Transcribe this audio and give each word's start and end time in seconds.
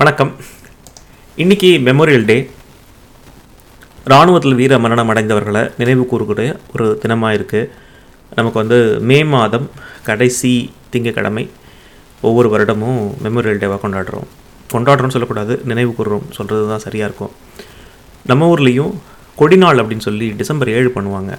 வணக்கம். 0.00 0.30
இன்னைக்கு 1.42 1.68
மெமோரியல் 1.86 2.26
டே 2.28 2.36
இராணுவத்தில் 4.10 4.56
வீர 4.58 4.74
மரணம் 4.82 5.10
அடைந்தவர்களை 5.12 5.62
நினைவு 5.80 6.02
கூறக்கூடிய 6.10 6.50
ஒரு 6.74 6.86
தினமாக 7.02 7.36
இருக்குது 7.38 7.70
நமக்கு 8.36 8.60
வந்து 8.60 8.78
மே 9.10 9.18
மாதம் 9.32 9.66
கடைசி 10.08 10.52
திங்கக்கிழமை 10.92 11.44
ஒவ்வொரு 12.28 12.50
வருடமும் 12.52 13.00
மெமோரியல் 13.26 13.60
டேவாக 13.64 13.80
கொண்டாடுறோம். 13.84 14.28
கொண்டாடுறோம்னு 14.74 15.16
சொல்லக்கூடாது 15.16 15.56
நினைவு 15.72 15.90
கூறுறோம் 15.98 16.28
சொல்கிறது 16.38 16.70
தான் 16.72 16.84
சரியாக 16.86 17.08
இருக்கும். 17.10 17.34
நம்ம 18.32 18.52
ஊர்லேயும் 18.54 18.94
கொடிநாள் 19.42 19.82
அப்படின்னு 19.84 20.08
சொல்லி 20.08 20.28
டிசம்பர் 20.42 20.74
ஏழு 20.78 20.92
பண்ணுவாங்க. 20.98 21.32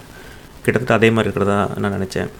கிட்டத்தட்ட 0.65 0.99
அதே 0.99 1.11
மாதிரி 1.15 1.27
இருக்கிறதா 1.29 1.59
நான் 1.83 1.97
நினச்சேன். 1.99 2.31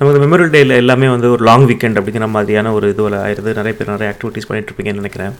நமக்கு 0.00 0.20
மெமோரியல் 0.22 0.52
டேயில் 0.52 0.72
எல்லாமே 0.82 1.08
வந்து 1.12 1.28
ஒரு 1.32 1.42
லாங் 1.48 1.64
வீக்கெண்ட் 1.70 1.98
அப்படிங்கிற 2.00 2.26
மாதிரியான 2.34 2.70
ஒரு 2.76 2.86
இதுவில் 2.92 3.16
ஆயிடுது. 3.24 3.50
நிறைய 3.58 3.72
பேர் 3.78 3.90
நிறைய 3.94 4.10
ஆக்டிவிட்டீஸ் 4.12 4.46
பண்ணிகிட்ருப்பீங்கன்னு 4.48 5.00
நினைக்கிறேன். 5.02 5.34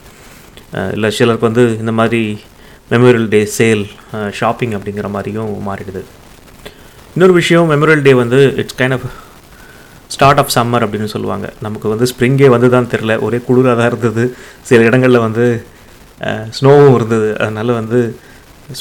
இல்லை 0.95 1.09
சிலருக்கு 1.19 1.47
வந்து 1.49 1.63
இந்த 1.83 1.93
மாதிரி 2.01 2.21
மெமோரியல் 2.91 3.29
டே 3.35 3.41
சேல் 3.55 3.85
ஷாப்பிங் 4.39 4.75
அப்படிங்கிற 4.79 5.09
மாதிரியும் 5.15 5.53
மாறிடுது. 5.69 6.03
இன்னொரு 7.15 7.35
விஷயம் 7.39 7.71
மெமோரியல் 7.73 8.05
டே 8.09 8.13
வந்து 8.23 8.41
it's 8.63 8.79
kind 8.81 8.97
of 8.97 9.07
start 10.17 10.43
of 10.43 10.53
summer 10.57 10.85
அப்படின்னு 10.87 11.09
சொல்லுவாங்க. 11.15 11.47
நமக்கு 11.69 11.89
வந்து 11.95 12.09
ஸ்ப்ரிங்கே 12.13 12.51
வந்து 12.57 12.71
தான் 12.77 12.91
தெரில 12.95 13.17
ஒரே 13.29 13.41
குளிராக 13.49 13.75
தான் 13.81 13.91
இருந்தது. 13.93 14.27
சில 14.71 14.83
இடங்களில் 14.91 15.25
வந்து 15.27 15.47
ஸ்னோவும் 16.59 16.95
இருந்தது. 16.99 17.31
அதனால் 17.41 17.73
வந்து 17.81 18.01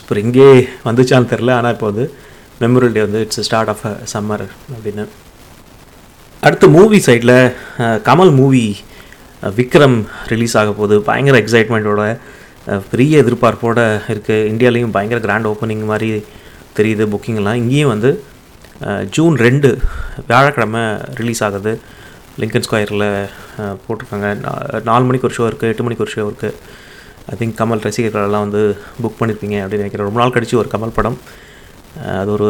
ஸ்ப்ரிங்கே 0.01 0.51
வந்துச்சான்னு 0.89 1.31
தெரில 1.35 1.55
ஆனால் 1.59 1.75
இப்போ 1.77 1.87
வந்து 1.93 2.07
மெமோரியல் 2.65 2.95
டே 2.99 3.03
வந்து 3.07 3.23
இட்ஸ் 3.27 3.43
ஸ்டார்ட் 3.49 3.73
ஆஃப் 3.75 3.87
சம்மர் 4.15 4.45
அப்படின்னு 4.75 5.05
அடுத்து 6.47 6.65
மூவி 6.75 6.97
சைடில் 7.05 7.37
கமல் 8.07 8.31
மூவி 8.39 8.65
விக்ரம் 9.57 9.97
ரிலீஸ் 10.31 10.53
ஆக 10.59 10.69
போகுது. 10.77 10.95
பயங்கர 11.07 11.35
எக்ஸைட்மெண்ட்டோட 11.43 12.03
பெரிய 12.91 13.23
எதிர்பார்ப்போடு 13.23 13.83
இருக்குது 14.13 14.45
இந்தியாலேயும் 14.51 14.93
பயங்கர 14.95 15.19
கிராண்ட் 15.25 15.49
ஓப்பனிங் 15.51 15.83
மாதிரி 15.91 16.09
தெரியுது 16.77 17.05
புக்கிங்லாம் 17.13 17.59
இங்கேயும் 17.61 17.91
வந்து 17.93 18.11
ஜூன் 19.15 19.35
ரெண்டு 19.45 19.69
வியாழக்கிழமை 20.29 20.83
ரிலீஸ் 21.19 21.41
ஆகுது. 21.47 21.73
லிங்கன் 22.41 22.65
ஸ்கொயரில் 22.67 23.07
போட்டிருக்காங்க. 23.83 24.29
நாலு 24.89 25.03
மணிக்கு 25.09 25.27
ஒரு 25.29 25.37
ஷோ 25.39 25.45
இருக்குது 25.49 25.71
எட்டு 25.73 25.85
மணிக்கு 25.87 26.05
ஒரு 26.05 26.13
ஷோ 26.15 26.25
இருக்குது 26.29 26.55
ஐ 27.31 27.35
திங்க் 27.41 27.57
கமல் 27.61 27.83
ரசிகர்களெல்லாம் 27.87 28.45
வந்து 28.47 28.63
புக் 29.01 29.19
பண்ணியிருப்பீங்க 29.19 29.57
அப்படின்னு 29.63 29.83
நினைக்கிறேன். 29.83 30.09
ரொம்ப 30.09 30.21
நாள் 30.23 30.35
கழிச்சு 30.37 30.59
ஒரு 30.61 30.71
கமல் 30.75 30.95
படம். 30.99 31.19
அது 32.21 32.31
ஒரு 32.37 32.49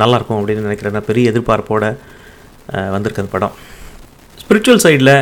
நல்லாயிருக்கும் 0.00 0.38
அப்படின்னு 0.38 0.68
நினைக்கிறேன். 0.68 1.08
பெரிய 1.10 1.32
எதிர்பார்ப்போட 1.32 1.84
அஹ், 2.68 2.90
வந்திருக்கு 2.90 3.22
அந்த 3.22 3.32
படம். 3.34 3.54
ஸ்பிரிச்சுவல் 4.40 4.84
சைடில் 4.84 5.14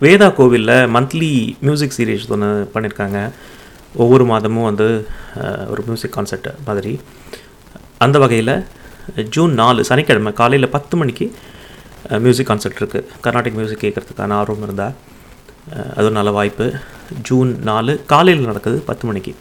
வேதா 0.00 0.34
கோவிலில் 0.34 0.76
மந்த்லி 0.94 1.30
மியூசிக் 1.60 1.96
சீரீஸ் 1.96 2.24
ஒன்று 2.28 2.48
பண்ணியிருக்காங்க 2.74 3.18
ஒவ்வொரு 3.94 4.24
மாதமும் 4.24 4.64
வந்து 4.64 4.86
ஒரு 5.70 5.82
மியூசிக் 5.86 6.14
கான்சர்ட் 6.16 6.48
மாதிரி. 6.66 6.92
அந்த 7.98 8.18
வகையில் 8.18 8.54
ஜூன் 9.28 9.52
நாலு 9.54 9.84
சனிக்கிழமை 9.84 10.32
காலையில் 10.32 10.68
பத்து 10.68 10.96
மணிக்கு 10.96 11.26
மியூசிக் 12.24 12.48
கான்சர்ட் 12.50 12.80
இருக்குது 12.80 13.06
கர்நாடிக் 13.24 13.58
மியூசிக் 13.58 13.84
கேட்குறதுக்கான 13.84 14.36
ஆர்வம் 14.40 14.62
இருந்தால் 14.62 14.94
அது 15.96 16.10
நல்ல 16.10 16.30
வாய்ப்பு. 16.30 16.66
ஜூன் 17.22 17.50
நாலு 17.62 17.92
காலையில் 18.06 18.46
நடக்குது 18.46 18.78
பத்து 18.90 19.06
மணிக்கு. 19.06 19.32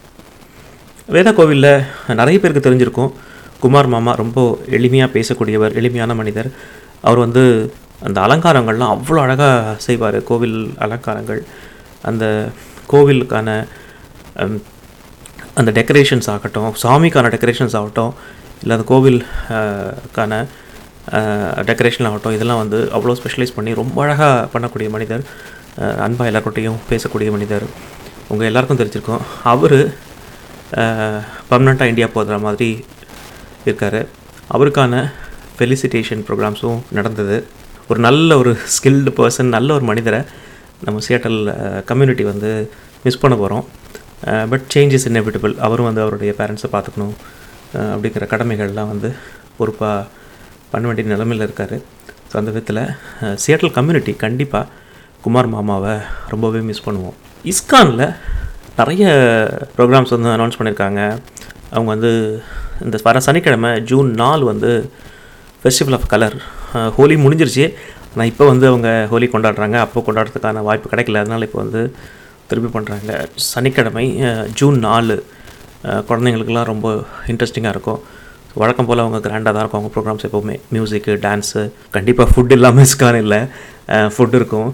வேதா 1.11 1.31
கோவிலில் 1.33 1.71
நிறைய 2.19 2.37
பேருக்கு 2.39 2.65
தெரிஞ்சிருக்கும். 2.67 3.11
குமார் 3.63 3.87
மாமா 3.93 4.11
ரொம்ப 4.21 4.39
எளிமையாக 4.77 5.09
பேசக்கூடியவர் 5.15 5.75
எளிமையான 5.79 6.13
மனிதர். 6.21 6.49
அவர் 7.07 7.23
வந்து 7.25 7.43
அந்த 8.07 8.19
அலங்காரங்கள்லாம் 8.25 8.93
அவ்வளோ 8.95 9.19
அழகாக 9.25 9.75
செய்வார் 9.85 10.17
கோவில் 10.29 10.57
அலங்காரங்கள். 10.85 11.41
அந்த 12.09 12.25
கோவிலுக்கான 12.91 13.49
அந்த 15.59 15.69
டெக்கரேஷன்ஸ் 15.77 16.29
ஆகட்டும் 16.33 16.71
சாமிக்கான 16.83 17.29
டெக்கரேஷன்ஸ் 17.35 17.75
ஆகட்டும் 17.79 18.13
இல்லை 18.61 18.73
அந்த 18.77 18.87
கோவில் 18.91 19.19
டெக்கரேஷன் 21.69 22.07
ஆகட்டும் 22.09 22.35
இதெல்லாம் 22.37 22.61
வந்து 22.63 22.79
அவ்வளோ 22.95 23.15
ஸ்பெஷலைஸ் 23.19 23.55
பண்ணி 23.57 23.71
ரொம்ப 23.81 23.97
அழகாக 24.05 24.47
பண்ணக்கூடிய 24.53 24.89
மனிதர். 24.95 25.23
அன்பாக 26.05 26.31
அன்பா 26.39 26.73
பேசக்கூடிய 26.91 27.29
மனிதர். 27.35 27.65
உங்கள் 28.31 28.47
எல்லாருக்கும் 28.49 28.81
தெரிஞ்சிருக்கோம். 28.81 29.23
அவர் 29.53 29.77
பர்மனெண்ட்டாக 31.49 31.91
இந்தியா 31.93 32.07
போகிற 32.13 32.37
மாதிரி 32.45 32.69
இருக்கார். 33.67 34.01
அவருக்கான 34.55 35.03
ஃபெலிசிட்டேஷன் 35.57 36.23
ப்ரோக்ராம்ஸும் 36.27 36.79
நடந்தது. 36.97 37.37
ஒரு 37.91 37.99
நல்ல 38.07 38.37
ஒரு 38.41 38.51
ஸ்கில்டு 38.75 39.11
பர்சன் 39.19 39.49
நல்ல 39.55 39.69
ஒரு 39.77 39.85
மனிதரை 39.89 40.19
நம்ம 40.85 41.01
சியாட்டல் 41.07 41.39
கம்யூனிட்டி 41.89 42.23
வந்து 42.31 42.49
மிஸ் 43.05 43.21
பண்ண 43.23 43.35
போகிறோம் 43.41 43.65
பட் 44.51 44.65
சேஞ்ச் 44.73 44.93
இஸ் 44.97 45.07
இன்னெவிட்டபிள் 45.09 45.53
அவரும் 45.65 45.87
வந்து 45.89 46.03
அவருடைய 46.03 46.31
பேரண்ட்ஸை 46.39 46.69
பார்த்துக்கணும் 46.75 47.15
அப்படிங்கிற 47.93 48.25
கடமைகள்லாம் 48.33 48.91
வந்து 48.93 49.09
பொறுப்பாக 49.57 49.99
பண்ண 50.71 50.83
வேண்டிய 50.89 51.07
நிலமையில் 51.13 51.45
இருக்கார். 51.47 51.75
ஸோ 52.29 52.35
அந்த 52.41 52.49
விதத்தில் 52.53 52.81
சியாட்டல் 53.43 53.73
கம்யூனிட்டி 53.77 54.13
கண்டிப்பாக 54.25 54.83
குமார் 55.25 55.49
மாமாவை 55.55 55.93
ரொம்பவே 56.33 56.61
மிஸ் 56.69 56.85
பண்ணுவோம். 56.87 57.15
இஸ்கானில் 57.51 58.05
நிறைய 58.79 59.05
ப்ரோக்ராம்ஸ் 59.77 60.13
வந்து 60.15 60.29
அனௌன்ஸ் 60.35 60.57
பண்ணியிருக்காங்க 60.59 61.01
அவங்க 61.75 61.89
வந்து 61.95 62.11
இந்த 62.85 62.97
வர 63.07 63.19
சனிக்கிழமை 63.27 63.71
ஜூன் 63.89 64.09
நாலு 64.21 64.43
வந்து 64.51 64.71
ஃபெஸ்டிவல் 65.61 65.95
ஆஃப் 65.97 66.09
கலர் 66.13 66.37
ஹோலி 66.97 67.15
முடிஞ்சிருச்சு. 67.25 67.65
ஆனால் 68.13 68.29
இப்போ 68.31 68.43
வந்து 68.51 68.65
அவங்க 68.71 68.89
ஹோலி 69.11 69.27
கொண்டாடுறாங்க. 69.33 69.77
அப்போ 69.85 70.01
கொண்டாடுறதுக்கான 70.07 70.63
வாய்ப்பு 70.67 70.91
கிடைக்கல. 70.91 71.21
அதனால் 71.23 71.45
இப்போ 71.47 71.59
வந்து 71.63 71.81
திருப்பி 72.49 72.69
பண்ணுறாங்க 72.75 73.11
சனிக்கிழமை 73.51 74.05
ஜூன் 74.59 74.77
நாலு 74.87 75.15
குழந்தைங்களுக்குலாம் 76.09 76.09
குழந்தைங்களுக்கெல்லாம் 76.09 76.69
ரொம்ப 76.73 76.87
இன்ட்ரெஸ்டிங்காக 77.31 77.73
இருக்கும். 77.75 78.01
வழக்கம் 78.61 78.87
போல் 78.89 79.03
அவங்க 79.03 79.19
கிராண்டாக 79.25 79.51
தான் 79.55 79.63
இருக்கும். 79.63 79.81
அவங்க 79.81 79.91
ப்ரோக்ராம்ஸ் 79.95 80.25
எப்போவுமே. 80.27 80.55
மியூசிக்கு 80.73 81.13
டான்ஸு 81.25 81.61
கண்டிப்பாக 81.95 82.27
ஃபுட் 82.33 82.53
இல்லாமல் 82.57 82.85
இஸ்கான் 82.87 83.19
இல்லை. 83.23 83.39
ஃபுட் 84.15 84.35
இருக்கும். 84.39 84.69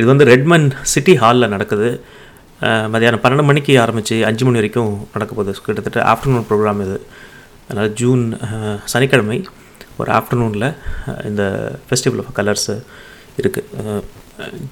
இது 0.00 0.06
வந்து 0.10 0.24
ரெட்மன் 0.32 0.66
சிட்டி 0.92 1.14
ஹாலில் 1.22 1.52
நடக்குது. 1.54 1.88
மதியானம் 2.94 3.22
பன்னெண்டு 3.22 3.46
மணிக்கு 3.50 3.72
ஆரம்பித்து 3.84 4.16
அஞ்சு 4.28 4.44
மணி 4.46 4.60
வரைக்கும் 4.60 4.92
நடக்க 5.14 5.32
போகுது. 5.38 5.52
கிட்டத்தட்ட 5.66 6.00
ஆஃப்டர்நூன் 6.12 6.46
ப்ரோக்ராம் 6.50 6.82
இது. 6.86 6.98
அதனால் 7.72 7.92
ஜூன் 8.00 8.22
சனிக்கிழமை 8.92 9.36
ஒரு 10.00 10.10
ஆஃப்டர்நூனில் 10.16 10.66
இந்த 11.28 11.42
ஃபெஸ்டிவல் 11.88 12.20
ஆஃப் 12.22 12.32
கலர்ஸு 12.38 12.74
இருக்குது 13.42 14.00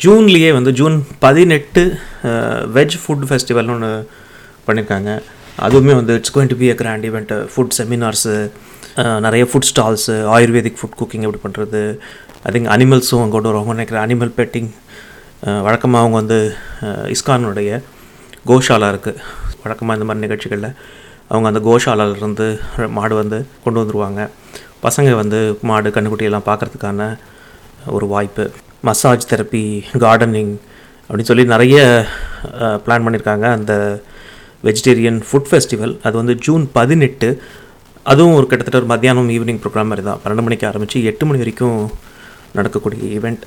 ஜூன்லேயே 0.02 0.50
வந்து 0.56 0.70
ஜூன் 0.78 0.96
பதினெட்டு 1.24 1.82
வெஜ் 2.76 2.96
ஃபுட் 3.02 3.24
ஃபெஸ்டிவல்னு 3.28 3.74
ஒன்று 3.76 3.90
பண்ணியிருக்காங்க 4.66 5.10
அதுவுமே 5.66 5.94
வந்து 6.00 6.12
it's 6.18 6.34
going 6.34 6.52
to 6.52 6.58
be 6.62 6.68
a 6.74 6.76
grand 6.82 7.06
event 7.10 7.32
food 7.52 7.74
seminars 7.78 8.34
நிறைய 9.26 9.42
food 9.50 9.68
stalls 9.70 10.14
ayurvedic 10.36 10.78
food 10.80 10.96
cooking 11.00 11.24
எப்படி 11.26 11.42
பண்ணுறது 11.46 11.82
ஐ 12.46 12.52
திங்க் 12.54 12.70
அனிமல்ஸும் 12.74 13.22
அங்கே 13.24 13.34
கொண்டு 13.36 13.50
வருவாங்க 13.50 13.76
நினைக்கிறேன். 13.78 14.04
அனிமல் 14.06 14.32
பெட்டிங் 14.40 14.70
வழக்கமாக 15.66 16.02
அவங்க 16.04 16.16
வந்து 16.22 16.38
இஸ்கானுடைய 17.16 17.70
கோஷாலா 18.50 18.88
இருக்குது 18.94 19.22
வழக்கமாக 19.64 19.96
இந்த 19.98 20.06
மாதிரி 20.08 20.24
நிகழ்ச்சிகளில். 20.26 20.70
அவங்க 21.32 21.46
அந்த 21.50 21.60
கோஷாலிருந்து 21.68 22.46
மாடு 22.96 23.14
வந்து 23.22 23.38
கொண்டு 23.64 23.80
வந்துடுவாங்க 23.80 24.20
பசங்க 24.86 25.10
வந்து 25.22 25.38
மாடு 25.68 25.88
கண்ணுக்குட்டியெல்லாம் 25.94 26.48
பார்க்குறதுக்கான 26.48 27.08
ஒரு 27.96 28.06
வாய்ப்பு. 28.12 28.44
மசாஜ் 28.88 29.30
தெரப்பி 29.30 29.64
கார்டனிங் 30.04 30.52
அப்படின்னு 31.06 31.30
சொல்லி 31.30 31.44
நிறைய 31.52 31.76
பிளான் 32.84 33.04
பண்ணியிருக்காங்க. 33.06 33.46
அந்த 33.58 33.72
வெஜிடேரியன் 34.66 35.18
ஃபுட் 35.28 35.48
ஃபெஸ்டிவல் 35.50 35.94
அது 36.06 36.14
வந்து 36.20 36.34
ஜூன் 36.46 36.64
பதினெட்டு. 36.78 37.28
அதுவும் 38.12 38.36
ஒரு 38.38 38.46
கிட்டத்தட்ட 38.50 38.80
ஒரு 38.82 38.90
மத்தியானம் 38.92 39.30
ஈவினிங் 39.36 39.60
ப்ரோக்ராம் 39.62 39.90
மாதிரி 39.92 40.04
தான். 40.08 40.20
பன்னெண்டு 40.22 40.44
மணிக்கு 40.46 40.68
ஆரம்பித்து 40.70 41.04
எட்டு 41.10 41.24
மணி 41.28 41.42
வரைக்கும் 41.42 41.78
நடக்கக்கூடிய 42.58 43.00
ஈவெண்ட் 43.16 43.42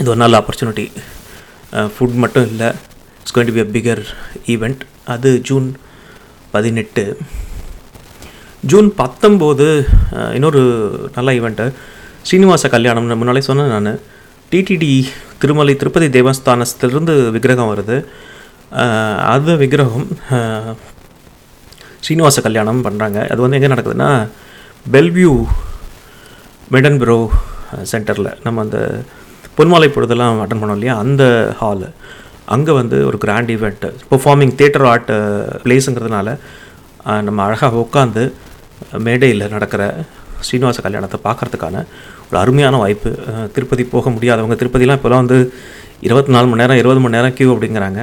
இது 0.00 0.08
ஒரு 0.12 0.20
நல்ல 0.22 0.34
ஆப்பர்ச்சுனிட்டி 0.40 0.86
ஃபுட் 1.94 2.16
மட்டும் 2.24 2.46
இல்லை. 2.50 2.68
It's 3.20 3.34
going 3.36 3.50
to 3.50 3.54
be 3.58 3.64
a 3.66 3.70
bigger 3.76 4.02
event 4.54 4.82
அது 5.14 5.30
ஜூன் 5.50 5.68
பதினெட்டு. 6.54 7.04
ஜூன் 8.70 8.88
பத்தொம்போது 9.00 9.66
இன்னொரு 10.36 10.62
நல்ல 11.16 11.32
ஈவெண்ட்டு 11.38 11.66
ஸ்ரீனிவாச 12.28 12.68
கல்யாணம். 12.76 13.06
முன்னாலே 13.20 13.42
சொன்னேன் 13.48 13.74
நான். 13.74 14.00
டிடிடி 14.52 14.92
திருமலை 15.42 15.74
திருப்பதி 15.80 16.06
தேவஸ்தானத்திலிருந்து 16.16 17.14
விக்கிரகம் 17.34 17.70
வருது. 17.72 17.96
அது 19.32 19.34
அந்த 19.34 19.52
விக்கிரகம் 19.62 20.08
ஸ்ரீனிவாச 22.04 22.40
கல்யாணம் 22.46 22.84
பண்ணுறாங்க 22.86 23.18
அது 23.32 23.40
வந்து 23.44 23.58
எங்கே 23.58 23.70
நடக்குதுன்னா 23.74 24.10
பெல்வியூ 24.94 25.32
மெடன்ப்ரோ 26.74 27.18
சென்டரில் 27.92 28.30
நம்ம 28.44 28.62
அந்த 28.66 28.78
பொன்மாலை 29.58 29.88
பொழுதெல்லாம் 29.94 30.40
அட்டன் 30.42 30.60
பண்ணோம் 30.60 30.78
இல்லையா? 30.78 30.94
அந்த 31.04 31.22
ஹாலு 31.60 31.88
அங்கே 32.54 32.72
வந்து 32.80 32.98
ஒரு 33.08 33.18
grand 33.24 33.50
event 33.54 33.88
performing 34.10 34.54
theatre 34.58 34.86
art 34.90 35.10
பிளேஸுங்கிறதுனால 35.64 36.28
நம்ம 37.26 37.38
அழகாக 37.46 37.82
உட்காந்து 37.86 38.22
மேடையில் 39.06 39.52
நடக்கிற 39.56 39.82
ஸ்ரீனிவாச 40.46 40.82
கல்யாணத்தை 40.86 41.18
பார்க்கறதுக்கான 41.26 41.76
ஒரு 42.28 42.36
அருமையான 42.42 42.76
வாய்ப்பு. 42.82 43.10
திருப்பதி 43.54 43.84
போக 43.94 44.10
முடியாதவங்க 44.16 44.56
திருப்பதிலாம் 44.60 44.98
இப்போலாம் 44.98 45.22
வந்து 45.24 45.38
இருபத்தி 46.06 46.32
நாலு 46.34 46.46
மணி 46.50 46.60
நேரம் 46.62 46.80
இருபது 46.80 47.00
மணி 47.04 47.16
நேரம் 47.16 47.34
கியூ 47.38 47.48
அப்படிங்கிறாங்க. 47.54 48.00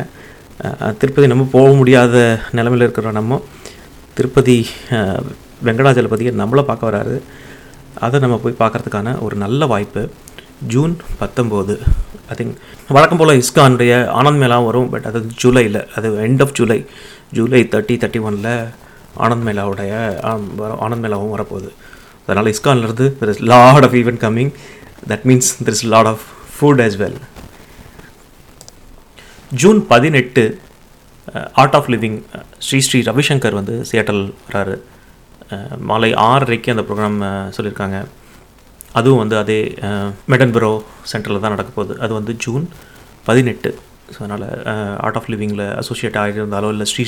திருப்பதி 1.02 1.28
நம்ம 1.34 1.46
போக 1.56 1.70
முடியாத 1.80 2.16
நிலமையில் 2.58 2.86
இருக்கிற 2.88 3.12
நம்ம 3.20 3.40
திருப்பதி 4.18 4.58
வெங்கடாஜலபதியை 5.68 6.32
நம்மளை 6.42 6.64
பார்க்க 6.70 6.90
வராரு. 6.90 7.16
அதை 8.06 8.20
நம்ம 8.24 8.38
போய் 8.44 8.62
பார்க்கறதுக்கான 8.62 9.18
ஒரு 9.26 9.36
நல்ல 9.44 9.66
வாய்ப்பு. 9.74 10.04
ஜூன் 10.68 10.98
பத்தொம்போது. 11.20 11.78
ஐ 12.30 12.36
திங்க் 12.36 12.56
வழக்கம் 12.88 13.18
போல் 13.18 13.38
இஸ்கானுடைய 13.38 14.06
ஆனந்த் 14.08 14.40
மேளாவும் 14.42 14.66
வரும் 14.66 14.90
பட் 14.90 15.06
அது 15.06 15.28
ஜூலையில் 15.44 15.88
அது 15.96 16.10
end 16.28 16.42
of 16.42 16.52
July 16.52 16.86
July 17.32 17.68
thirty 17.72 17.98
thirty 17.98 18.22
ஒனில் 18.22 18.74
ஆனந்த் 19.20 19.46
மேளாவுடைய 19.46 20.22
வர- 20.56 20.78
ஆனந்த் 20.82 21.04
மேளாவும் 21.04 21.36
வரப்போகுது. 21.38 21.70
அதனால் 22.28 22.54
இஸ்கான்லேருந்து 22.54 23.14
there 23.22 23.30
is 23.30 23.42
lot 23.42 23.84
of 23.84 23.94
event 23.94 24.24
coming 24.26 24.54
that 25.10 25.22
means 25.22 25.64
there 25.64 25.68
is 25.68 25.86
lot 25.86 26.06
of 26.06 26.22
food 26.60 26.82
as 26.82 26.98
well 26.98 27.16
June 29.54 29.88
பதினெட்டு 29.88 30.60
Art 31.54 31.76
of 31.76 31.90
Living 31.90 32.24
Sri 32.58 32.80
Sri 32.80 33.00
Ravishankar 33.00 33.54
வந்து 33.54 33.86
சியாட்டல் 33.92 34.34
வராரு. 34.52 34.80
மாலை 35.80 36.14
ஆறரைக்கு 36.14 36.70
அந்த 36.70 36.82
ப்ரோக்ராம் 36.82 37.52
சொல்லியிருக்காங்க. 37.58 38.06
அதுவும் 39.00 39.22
வந்து 39.24 39.36
அதே 39.44 39.60
மெடன்பரோ 40.32 40.72
சென்டரில் 41.12 41.44
தான் 41.46 41.56
நடக்க 41.56 41.72
போகுது. 41.78 41.94
அது 42.06 42.12
வந்து 42.20 42.34
ஜூன் 42.46 42.66
பதினெட்டு. 43.30 43.72
ஸோ 44.14 44.18
அதனால் 44.24 44.46
ஆர்ட் 45.06 45.18
ஆஃப் 45.20 45.30
லிவிங்கில் 45.34 45.66
அசோசியேட் 45.82 46.20
ஆகியிருந்தாலோ 46.24 46.68
இல்லை 46.76 46.88
ஸ்ரீ 46.92 47.04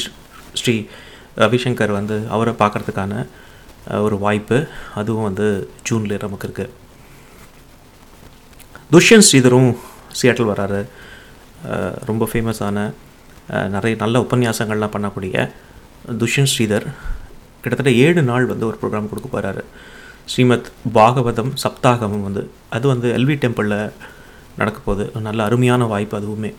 ஸ்ரீ 0.62 0.76
ரவிசங்கர் 1.44 1.98
வந்து 2.00 2.16
அவரை 2.36 2.54
பார்க்கறதுக்கான 2.62 3.14
ஒரு 4.06 4.16
வாய்ப்பு 4.24 4.58
அதுவும் 5.00 5.28
வந்து 5.30 5.48
ஜூனில் 5.88 6.24
நமக்கு 6.24 6.48
இருக்குது 6.48 6.74
துஷ்யந்த் 8.96 9.28
ஸ்ரீதரும் 9.28 9.70
சியாட்டில் 10.20 10.50
வராரு. 10.54 10.82
ரொம்ப 12.10 12.24
ஃபேமஸான 12.32 12.78
நிறைய 13.76 13.94
நல்ல 14.04 14.16
உபன்யாசங்கள்லாம் 14.26 14.94
பண்ணக்கூடிய 14.96 15.36
துஷ்யந்த் 16.22 16.52
ஸ்ரீதர் 16.54 16.86
கிட்டத்தட்ட 17.62 17.92
ஏழு 18.06 18.22
நாள் 18.32 18.52
வந்து 18.52 18.68
ஒரு 18.70 18.78
ப்ரோக்ராம் 18.82 19.10
கொடுக்க 19.12 19.30
போகிறாரு 19.30 19.64
ஸ்ரீமத் 20.32 20.70
பாகவதம் 20.98 21.52
சப்தாகமம் 21.64 22.26
வந்து 22.28 22.44
அது 22.76 22.86
வந்து 22.94 23.08
எல்வி 23.18 23.36
டெம்பிளில் 23.44 23.80
நடக்க 24.60 24.80
போகுது. 24.86 25.04
ஒரு 25.14 25.24
நல்ல 25.28 25.40
அருமையான 25.48 25.86
வாய்ப்பு 25.92 26.16
அதுவுமே. 26.20 26.52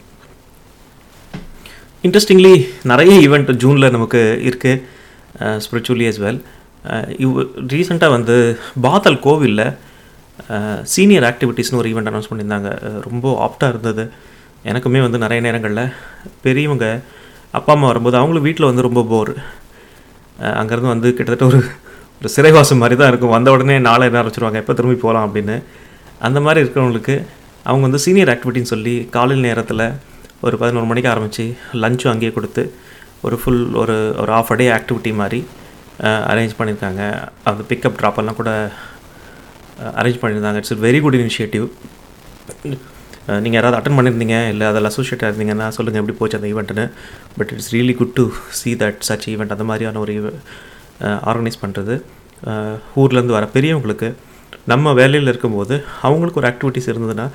இன்ட்ரெஸ்டிங்லி 2.07 2.55
நிறைய 2.91 3.13
ஈவெண்ட் 3.27 3.51
ஜூனில் 3.63 3.95
நமக்கு 3.97 4.21
இருக்குது 4.49 5.57
ஸ்பிரிச்சுவலி 5.65 6.07
அஸ் 6.11 6.21
வெல் 6.25 6.41
இவ் 7.25 7.35
ரீசெண்டாக 7.73 8.15
வந்து 8.17 8.37
பாத்தல் 8.87 9.21
கோவிலில் 9.27 9.67
சீனியர் 10.93 11.27
ஆக்டிவிட்டீஸ்னு 11.31 11.81
ஒரு 11.81 11.91
ஈவெண்ட் 11.93 12.11
அனௌன்ஸ் 12.11 12.31
பண்ணியிருந்தாங்க. 12.31 12.71
ரொம்ப 13.07 13.27
ஆப்டாக 13.47 13.73
இருந்தது. 13.75 14.05
எனக்குமே 14.71 15.01
வந்து 15.07 15.19
நிறைய 15.25 15.41
நேரங்களில் 15.47 15.83
பெரியவங்க 16.45 16.87
அப்பா 17.59 17.73
அம்மா 17.75 17.87
வரும்போது 17.91 18.17
அவங்களும் 18.21 18.47
வீட்டில் 18.47 18.69
வந்து 18.71 18.87
ரொம்ப 18.87 19.03
போர் 19.13 19.33
அங்கேருந்து 20.61 20.95
வந்து 20.95 21.11
கிட்டத்தட்ட 21.19 21.45
ஒரு 21.53 21.61
ஒரு 22.21 22.31
சிறைவாசம் 22.37 22.81
மாதிரி 22.83 22.97
தான் 23.01 23.11
இருக்கும். 23.13 23.35
வந்த 23.37 23.49
உடனே 23.55 23.77
நாளை 23.89 24.05
என்ன 24.09 24.19
ஆரம்பிச்சிருவாங்க? 24.21 24.61
எப்போ 24.63 24.75
திரும்பி 24.79 24.97
போகலாம் 25.05 25.27
அப்படின்னு. 25.29 25.57
அந்த 26.27 26.39
மாதிரி 26.45 26.63
இருக்கிறவங்களுக்கு 26.65 27.17
அவங்க 27.69 27.85
வந்து 27.87 28.01
சீனியர் 28.07 28.33
ஆக்டிவிட்டின்னு 28.35 28.73
சொல்லி 28.75 28.95
காலையில் 29.17 29.47
நேரத்தில் 29.49 29.85
ஒரு 30.47 30.57
பதினோரு 30.63 30.87
மணிக்கு 30.91 31.11
ஆரம்பித்து 31.13 31.45
லஞ்சும் 31.83 32.13
அங்கேயே 32.13 32.33
கொடுத்து 32.37 32.63
ஒரு 33.27 33.37
ஃபுல் 33.41 33.63
ஒரு 33.83 33.97
ஒரு 34.23 34.33
ஆஃப் 34.39 34.53
டே 34.61 34.67
ஆக்டிவிட்டி 34.77 35.13
மாதிரி 35.21 35.41
அரேஞ்ச் 36.33 36.59
பண்ணியிருக்காங்க. 36.59 37.03
அந்த 37.51 37.63
பிக்கப் 37.71 37.99
ட்ராப்பெல்லாம் 38.01 38.39
கூட 38.41 38.51
அரேஞ்ச் 40.01 40.21
பண்ணியிருந்தாங்க. 40.23 40.61
இட்ஸ் 40.63 40.77
வெரி 40.87 41.01
குட் 41.05 41.19
இனிஷியேட்டிவ் 41.23 41.67
நீங்கள் 43.45 43.59
யாராவது 43.59 43.79
அட்டன் 43.79 43.97
பண்ணியிருந்தீங்க? 43.99 44.37
இல்லை 44.53 44.67
அதில் 44.71 44.91
அசோசியேட்டாக 44.91 45.31
இருந்தீங்கன்னா 45.31 45.67
சொல்லுங்கள் 45.77 46.03
எப்படி 46.03 46.17
போச்சு 46.21 46.39
அந்த 46.39 46.49
ஈவெண்ட்டுன்னு 46.53 46.87
but 47.39 47.51
it's 47.55 47.73
really 47.77 47.95
good 48.01 48.15
to 48.19 48.25
see 48.61 48.71
that 48.83 49.01
such 49.09 49.27
event 49.33 49.55
அந்த 49.57 49.67
மாதிரியான 49.71 50.01
ஒரு 50.05 50.15
ஆர்கனைஸ் 51.31 51.63
பண்ணுறது 51.63 51.95
ஊர்லேருந்து 53.01 53.37
வர 53.37 53.47
பெரியவங்களுக்கு 53.55 54.09
நம்ம 54.73 54.93
வேலையில் 55.01 55.31
இருக்கும்போது 55.33 55.75
அவங்களுக்கு 56.07 56.41
ஒரு 56.41 56.49
ஆக்டிவிட்டிஸ் 56.51 56.91
இருந்ததுன்னா 56.93 57.27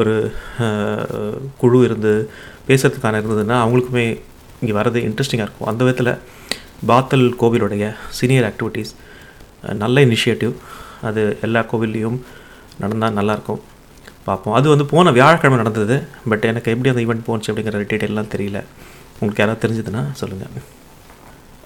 ஒரு 0.00 0.14
குழு 1.60 1.78
இருந்து 1.88 2.12
பேசுறதுக்கான 2.68 3.20
இருந்ததுன்னா 3.20 3.56
அவங்களுக்குமே 3.62 4.06
இங்கே 4.60 4.74
வர்றது 4.78 4.98
இன்ட்ரெஸ்டிங்காக 5.08 5.46
இருக்கும். 5.48 5.70
அந்த 5.70 5.82
விதத்தில் 5.86 6.12
பாத்தல் 6.90 7.26
கோவிலுடைய 7.40 7.86
சீனியர் 8.18 8.46
ஆக்டிவிட்டீஸ் 8.50 8.92
நல்ல 9.82 10.04
இனிஷியேட்டிவ் 10.08 10.54
அது 11.08 11.22
எல்லா 11.46 11.60
கோவில்லையும் 11.72 12.18
நடந்தால் 12.82 13.16
நல்லாயிருக்கும் 13.20 13.62
பார்ப்போம். 14.28 14.54
அது 14.58 14.66
வந்து 14.72 14.86
போன 14.92 15.10
வியாழக்கிழமை 15.18 15.58
நடந்தது. 15.62 15.96
பட் 16.30 16.44
எனக்கு 16.50 16.72
எப்படி 16.74 16.90
அந்த 16.92 17.02
ஈவெண்ட் 17.04 17.26
போணுச்சு 17.28 17.50
அப்படிங்கிற 17.52 17.86
டீட்டெயிலெலாம் 17.92 18.34
தெரியல. 18.34 18.60
உங்களுக்கு 19.18 19.42
யாராவது 19.42 19.62
தெரிஞ்சதுன்னா 19.64 20.04
சொல்லுங்கள் 20.20 20.66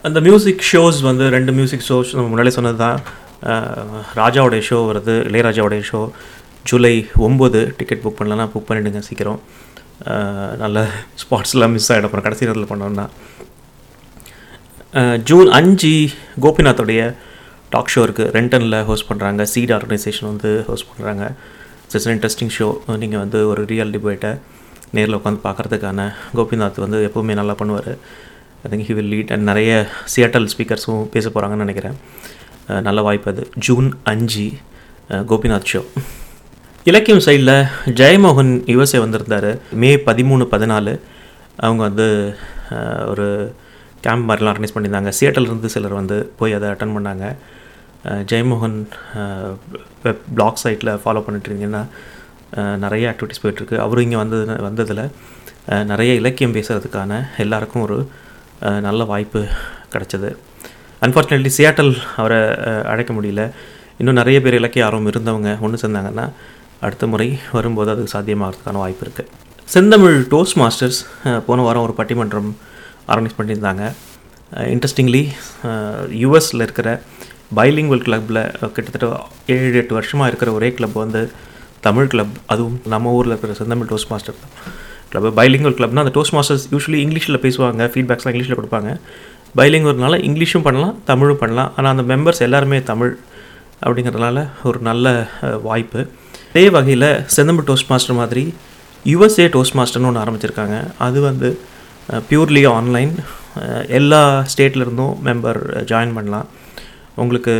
அந்த 0.07 0.19
மியூசிக் 0.25 0.63
ஷோஸ் 0.71 0.99
வந்து 1.09 1.25
ரெண்டு 1.35 1.53
மியூசிக் 1.59 1.85
ஷோஸ் 1.89 2.11
நம்ம 2.17 2.29
முன்னாடி 2.33 2.51
சொன்னது 2.57 2.79
தான் 2.85 2.97
ராஜாவுடைய 4.19 4.63
ஷோ 4.69 4.79
வருது 4.89 5.15
இளையராஜாவுடைய 5.29 5.83
ஷோ 5.91 6.01
ஜூலை 6.69 6.93
ஒம்பது 7.27 7.61
டிக்கெட் 7.79 8.03
புக் 8.03 8.19
பண்ணலன்னா 8.19 8.47
புக் 8.55 8.67
பண்ணிவிடுங்க 8.69 9.01
சீக்கிரம். 9.07 9.39
நல்ல 10.63 10.79
ஸ்பாட்ஸ்லாம் 11.23 11.75
மிஸ் 11.77 11.89
ஆகிடும் 11.95 12.13
போகிறோம் 12.13 12.27
கடைசி 12.27 12.47
நேரத்தில் 12.49 12.71
பண்ணோம்னா. 12.73 13.07
ஜூன் 15.31 15.49
அஞ்சு 15.59 15.95
கோபிநாத்தோடைய 16.45 17.03
டாக் 17.75 17.93
ஷோ 17.95 18.03
இருக்குது 18.09 18.33
ரெண்டனில் 18.39 18.79
ஹோஸ்ட் 18.91 19.09
பண்ணுறாங்க 19.11 19.43
சீட் 19.53 19.75
ஆர்கனைசேஷன் 19.79 20.29
வந்து 20.33 20.53
ஹோஸ்ட் 20.69 20.89
பண்ணுறாங்க 20.91 21.25
இட்ஸ் 21.87 22.11
இன்ட்ரெஸ்டிங் 22.15 22.55
ஷோ 22.59 22.69
நீங்கள் 23.05 23.23
வந்து 23.25 23.41
ஒரு 23.53 23.65
ரியல் 23.73 23.95
டிபேட்டை 23.97 24.33
நேரில் 24.99 25.19
உட்காந்து 25.21 25.43
பார்க்குறதுக்கான 25.49 26.01
கோபிநாத் 26.39 26.85
வந்து 26.87 27.01
எப்போவுமே 27.09 27.37
நல்லா 27.41 27.57
பண்ணுவார். 27.63 27.93
I 28.65 28.69
think 28.73 28.87
he 28.89 28.95
will 28.99 29.11
lead 29.15 29.33
and 29.35 29.45
நிறைய 29.51 29.71
சியாட்டல் 30.15 30.47
ஸ்பீக்கர்ஸும் 30.53 31.03
பேச 31.15 31.31
போகிறாங்கன்னு 31.31 31.65
நினைக்கிறேன். 31.65 31.97
நல்ல 32.87 33.01
வாய்ப்பு 33.07 33.29
அது. 33.33 33.43
ஜூன் 33.67 33.89
அஞ்சு 34.13 34.47
கோபிநாத் 35.31 35.71
ஷோ 35.73 35.81
இலக்கியம் 36.91 37.23
சைடில் 37.27 37.57
ஜெயமோகன் 38.01 38.53
யுஎஸ்ஏ 38.73 38.99
வந்திருந்தார். 39.05 39.51
மே 39.83 39.91
பதிமூணு 40.09 40.47
பதினாலு. 40.55 40.95
அவங்க 41.65 41.83
வந்து 41.89 42.07
ஒரு 43.13 43.27
கேம்ப் 44.07 44.27
மாதிரிலாம் 44.29 44.53
ஆர்கனைஸ் 44.53 44.75
பண்ணியிருந்தாங்க. 44.75 45.13
சியாட்டல்லேருந்து 45.19 45.73
சிலர் 45.75 45.99
வந்து 46.01 46.17
போய் 46.39 46.57
அதை 46.59 46.69
அட்டன் 46.73 46.97
பண்ணாங்க. 46.97 47.25
ஜெயமோகன் 48.31 48.79
வெப் 50.05 50.25
பிளாக் 50.35 50.61
சைட்டில் 50.65 50.93
ஃபாலோ 51.05 51.23
பண்ணிட்டுருந்தீங்கன்னா 51.27 51.85
நிறைய 52.85 53.05
ஆக்டிவிட்டிஸ் 53.13 53.43
போயிட்டுருக்கு 53.45 53.77
அவரும் 53.85 54.05
இங்கே 54.07 54.19
வந்தது 54.23 54.57
வந்ததில் 54.69 55.05
நிறைய 55.91 56.11
இலக்கியம் 56.21 56.55
பேசுகிறதுக்கான 56.57 57.23
எல்லாருக்கும் 57.45 57.85
ஒரு 57.87 57.97
நல்ல 58.87 59.05
வாய்ப்பு 59.13 59.41
கிடச்சிது. 59.93 60.31
அன்ஃபார்ச்சுனேட்லி 61.05 61.51
சியாட்டல் 61.57 61.93
அவரை 62.21 62.39
அழைக்க 62.93 63.13
முடியல. 63.17 63.43
இன்னும் 64.01 64.19
நிறைய 64.21 64.39
பேர் 64.45 64.59
இலக்கிய 64.61 64.87
ஆர்வம் 64.87 65.11
இருந்தவங்க 65.13 65.51
ஒன்று 65.65 65.83
சேர்ந்தாங்கன்னா 65.83 66.27
அடுத்த 66.87 67.07
முறை 67.13 67.29
வரும்போது 67.57 67.91
அது 67.95 68.05
சாத்தியமாகிறதுக்கான 68.15 68.81
வாய்ப்பு 68.85 69.05
இருக்குது 69.07 69.31
செந்தமிழ் 69.75 70.17
டோஸ்ட் 70.33 70.59
மாஸ்டர்ஸ் 70.63 70.99
போன 71.47 71.63
வாரம் 71.67 71.85
ஒரு 71.87 71.95
பட்டிமன்றம் 72.01 72.51
ஆர்கனைஸ் 73.13 73.39
பண்ணியிருந்தாங்க. 73.39 73.85
இன்ட்ரெஸ்டிங்லி 74.75 75.23
யூஎஸில் 76.23 76.65
இருக்கிற 76.67 76.89
பைலிங்குவல் 77.59 78.05
கிளப்பில் 78.07 78.43
கிட்டத்தட்ட 78.75 79.07
ஏழு 79.55 79.77
எட்டு 79.81 79.95
வருஷமாக 79.99 80.29
இருக்கிற 80.31 80.51
ஒரே 80.59 80.69
கிளப் 80.79 80.99
வந்து 81.03 81.23
தமிழ் 81.87 82.11
கிளப் 82.13 82.35
அதுவும் 82.53 82.77
நம்ம 82.93 83.13
ஊரில் 83.19 83.33
இருக்கிற 83.33 83.55
Senthamizh 83.61 83.91
toast 83.93 84.11
master 84.13 84.39
club 85.15 85.37
bilingual 85.39 85.77
கிளப்னா 85.79 86.03
அந்த 86.05 86.13
டோஸ்ட் 86.17 86.35
மாஸ்டர்ஸ் 86.37 86.65
யூஸ்வலி 86.75 86.99
இங்கிலீஷில் 87.05 87.41
பேசுவாங்க 87.45 87.83
ஃபீட்பேக்ஸ்லாம் 87.93 88.33
இங்கிலீஷில் 88.33 88.59
கொடுப்பாங்க. 88.61 88.91
பைலிங்குவல்னால 89.59 90.15
இங்கிலீஷும் 90.29 90.65
பண்ணலாம் 90.67 90.95
தமிழும் 91.11 91.41
பண்ணலாம். 91.43 91.71
ஆனால் 91.77 91.93
அந்த 91.95 92.05
மெம்பர்ஸ் 92.13 92.45
எல்லாருமே 92.47 92.79
தமிழ் 92.91 93.13
அப்படிங்கிறதுனால 93.85 94.39
ஒரு 94.69 94.79
நல்ல 94.89 95.07
வாய்ப்பு. 95.69 96.01
அதே 96.51 96.65
வகையில் 96.77 97.09
செந்தம்பு 97.37 97.63
டோஸ்ட் 97.69 97.89
மாஸ்டர் 97.93 98.19
மாதிரி 98.21 98.45
யுஎஸ்ஏ 99.13 99.47
டோஸ்ட் 99.57 99.77
மாஸ்டர்னு 99.79 100.09
ஒன்று 100.11 100.23
ஆரம்பிச்சிருக்காங்க. 100.25 100.77
அது 101.07 101.19
வந்து 101.29 101.49
பியூர்லி 102.31 102.65
ஆன்லைன் 102.77 103.15
எல்லா 103.99 104.23
ஸ்டேட்ல 104.53 104.85
இருந்தும் 104.87 105.15
மெம்பர் 105.29 105.61
ஜாயின் 105.91 106.15
பண்ணலாம். 106.19 106.47
உங்களுக்கு 107.23 107.55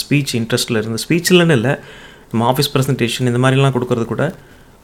ஸ்பீச் 0.00 0.34
இன்ட்ரெஸ்ட்டில் 0.40 0.80
இருந்து 0.80 1.02
ஸ்பீச்சில்னு 1.04 1.56
இல்லை 1.58 1.72
நம்ம 2.30 2.50
ஆஃபீஸ் 2.52 2.72
ப்ரெசன்டேஷன் 2.74 3.30
இந்த 3.30 3.40
மாதிரிலாம் 3.44 3.76
கொடுக்கறது 3.76 4.06
கூட 4.12 4.24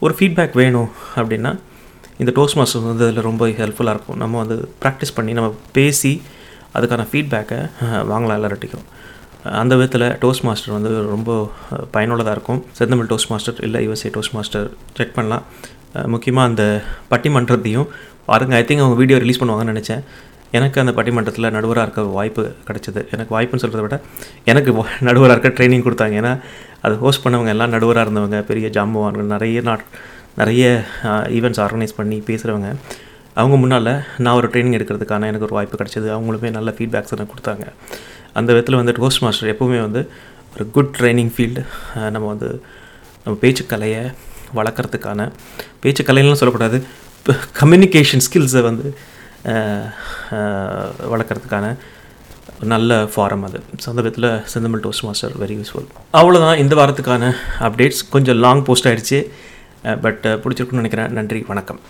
ஒரு 0.05 0.15
ஃபீட்பேக் 0.19 0.57
வேணும் 0.63 0.91
அப்படின்னா 1.21 1.53
இந்த 2.23 2.33
டோஸ்ட் 2.39 2.59
மாஸ்டர் 2.59 2.89
வந்து 2.91 3.05
அதில் 3.07 3.27
ரொம்ப 3.31 3.43
ஹெல்ப்ஃபுல்லாக 3.61 3.95
இருக்கும். 3.97 4.19
நம்ம 4.23 4.39
வந்து 4.43 4.57
ப்ராக்டிஸ் 4.83 5.15
பண்ணி 5.19 5.33
நம்ம 5.39 5.51
பேசி 5.77 6.13
அதுக்கான 6.79 7.05
ஃபீட்பேக்கை 7.11 7.61
வாங்கலாம் 8.13 8.39
எல்லார்ட்டிக்கும் 8.41 8.87
அந்த 9.61 9.75
விதத்தில் 9.81 10.07
டோஸ்ட் 10.23 10.45
மாஸ்டர் 10.47 10.75
வந்து 10.77 10.91
ரொம்ப 11.13 11.31
பயனுள்ளதாக 11.95 12.35
இருக்கும். 12.37 12.61
செந்தமிழ் 12.79 13.11
டோஸ்ட் 13.13 13.31
மாஸ்டர் 13.33 13.61
இல்லை 13.67 13.81
யுஎஸ்ஏ 13.87 14.11
டோஸ்ட் 14.17 14.35
மாஸ்டர் 14.39 14.67
செக் 14.99 15.15
பண்ணலாம். 15.19 15.45
முக்கியமாக 16.15 16.51
அந்த 16.51 16.65
பட்டிமன்றத்தையும் 17.13 17.87
பாருங்கள் 18.27 18.59
ஐ 18.59 18.65
திங்க் 18.67 18.83
அவங்க 18.85 18.99
வீடியோ 19.03 19.17
ரிலீஸ் 19.23 19.41
பண்ணுவாங்கன்னு 19.43 19.73
நினச்சேன். 19.75 20.03
எனக்கு 20.59 20.79
அந்த 20.83 20.93
பட்டிமன்றத்தில் 20.99 21.53
நடுவராக 21.57 21.87
இருக்க 21.87 22.03
வாய்ப்பு 22.19 22.43
கிடச்சிது. 22.69 23.01
எனக்கு 23.15 23.33
வாய்ப்புன்னு 23.37 23.63
சொல்கிறத 23.65 23.83
விட 23.87 23.97
எனக்கு 24.51 24.71
நடுவராக 25.09 25.35
இருக்க 25.37 25.51
ட்ரைனிங் 25.59 25.85
கொடுத்தாங்க. 25.87 26.15
ஏன்னா 26.21 26.33
அது 26.87 26.95
ஹோஸ்ட் 27.03 27.25
பண்ணவங்க 27.25 27.53
எல்லாம் 27.55 27.73
நடுவராக 27.75 28.05
இருந்தவங்க. 28.07 28.39
பெரிய 28.51 28.69
ஜாம்பவான்கள் 28.77 29.33
நிறைய 29.35 29.61
நாட் 29.69 29.85
நிறைய 30.41 30.65
ஈவெண்ட்ஸ் 31.37 31.63
ஆர்கனைஸ் 31.67 31.97
பண்ணி 31.99 32.19
பேசுகிறவங்க 32.29 32.71
அவங்க 33.41 33.57
முன்னால் 33.63 33.93
நான் 34.25 34.37
ஒரு 34.39 34.49
ட்ரைனிங் 34.53 34.77
எடுக்கிறதுக்கான 34.79 35.29
எனக்கு 35.31 35.47
ஒரு 35.49 35.57
வாய்ப்பு 35.57 35.79
கிடச்சிது. 35.81 36.09
அவங்களுமே 36.17 36.49
நல்ல 36.57 36.71
ஃபீட்பேக்ஸ் 36.77 37.15
எனக்கு 37.17 37.35
கொடுத்தாங்க. 37.35 37.65
அந்த 38.39 38.49
விதத்தில் 38.55 38.79
வந்து 38.81 38.95
டோஸ்ட் 38.99 39.23
மாஸ்டர் 39.25 39.51
எப்போவுமே 39.53 39.79
வந்து 39.87 40.01
ஒரு 40.55 40.65
குட் 40.77 40.93
ட்ரைனிங் 40.99 41.33
ஃபீல்டு 41.35 41.63
நம்ம 42.15 42.27
வந்து 42.33 42.49
நம்ம 43.25 43.35
பேச்சுக்கலையை 43.43 44.03
வளர்க்குறதுக்கான 44.59 45.27
பேச்சுக்கலைலாம் 45.83 46.41
சொல்லக்கூடாது 46.41 46.79
கம்யூனிகேஷன் 47.61 48.23
ஸ்கில்ஸை 48.27 48.63
வந்து 48.69 48.87
வளர்க்குறதுக்கான 51.13 51.67
ஒரு 52.59 52.69
நல்ல 52.75 52.97
ஃபாரம் 53.13 53.45
அது. 53.49 53.59
ஸோ 53.83 53.87
அந்த 53.93 54.01
விதத்தில் 54.05 54.31
செந்தமிழ் 54.53 54.83
டோஸ்ட் 54.87 55.05
மாஸ்டர் 55.09 55.37
வெரி 55.43 55.55
யூஸ்ஃபுல் 55.59 55.87
அவ்வளோதான் 56.21 56.59
இந்த 56.65 56.75
வாரத்துக்கான 56.81 57.31
அப்டேட்ஸ் 57.69 58.03
கொஞ்சம் 58.15 58.41
லாங் 58.47 58.65
போஸ்ட் 58.69 58.89
ஆகிடுச்சி 58.91 59.21
பட் 59.83 60.25
பிடிச்சிருக்குன்னு 60.25 60.83
நினைக்கிறேன். 60.83 61.13
நன்றி 61.13 61.45
வணக்கம். 61.47 61.81